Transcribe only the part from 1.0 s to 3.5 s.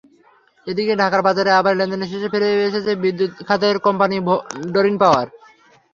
ঢাকার বাজারে আবার লেনদেনের শীর্ষে ফিরে এসেছে বিদ্যুৎ